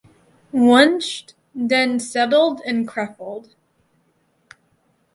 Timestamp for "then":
1.53-1.99